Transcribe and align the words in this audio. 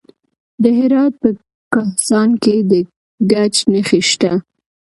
د 0.61 0.63
هرات 0.77 1.13
په 1.21 1.29
کهسان 1.73 2.29
کې 2.43 2.55
د 2.69 2.71
ګچ 3.31 3.55
نښې 3.71 4.01
شته. 4.09 4.33